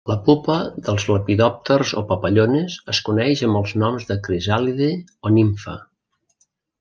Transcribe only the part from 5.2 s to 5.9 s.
o nimfa.